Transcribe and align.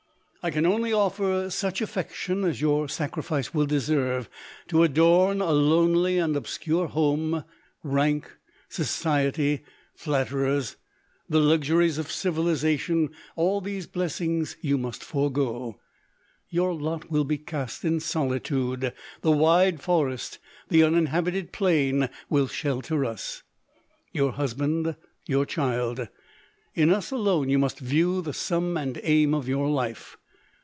"I 0.43 0.49
can 0.49 0.65
only 0.65 0.91
offer 0.91 1.51
such 1.51 1.81
affection 1.81 2.43
as 2.45 2.59
your 2.61 2.89
sacrifice 2.89 3.53
will 3.53 3.67
deserve 3.67 4.27
to 4.69 4.81
adorn 4.81 5.39
a 5.39 5.51
lonely 5.51 6.17
and 6.17 6.35
obscure 6.35 6.87
home; 6.87 7.43
rank, 7.83 8.35
society, 8.67 9.61
flatterers, 9.93 10.77
the 11.29 11.39
lux 11.39 11.67
uries 11.69 11.99
of 11.99 12.11
civilization— 12.11 13.11
all 13.35 13.61
these 13.61 13.85
blessings 13.85 14.57
you 14.61 14.79
must 14.79 15.03
forego. 15.03 15.79
Your 16.49 16.73
lot 16.73 17.11
will 17.11 17.23
be 17.23 17.37
cast 17.37 17.85
in 17.85 17.99
solitude. 17.99 18.93
The 19.21 19.31
wide 19.31 19.79
forest, 19.79 20.39
the 20.69 20.81
uninhabited 20.81 21.51
plain, 21.51 22.09
will 22.31 22.47
shelter 22.47 23.05
us. 23.05 23.43
Your 24.11 24.31
husband, 24.31 24.95
your 25.27 25.45
child; 25.45 26.07
in 26.73 26.89
us 26.89 27.11
alone 27.11 27.49
you 27.49 27.59
must 27.59 27.77
view 27.77 28.23
the 28.23 28.33
sum 28.33 28.75
and 28.75 28.99
aim 29.03 29.35
of 29.35 29.47
your 29.47 29.69
life. 29.69 30.17